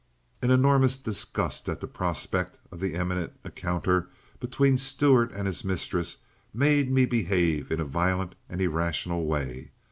[0.41, 6.17] An enormous disgust at the prospect of the imminent encounter between Stuart and his mistress
[6.55, 9.69] made me behave in a violent and irrational way.